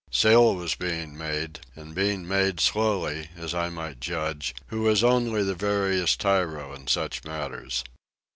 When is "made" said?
1.15-1.59, 2.27-2.59